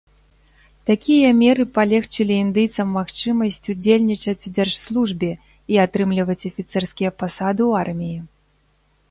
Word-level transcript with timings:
Такія 0.89 1.27
меры 1.41 1.65
палегчылі 1.75 2.33
індыйцам 2.45 2.87
магчымасць 2.99 3.69
удзельнічаць 3.75 4.45
у 4.51 4.53
дзяржслужбе, 4.59 5.31
і 5.75 5.81
атрымліваць 5.85 6.39
афіцэрскія 6.51 7.15
пасады 7.23 7.61
ў 7.69 7.85
арміі. 7.85 8.19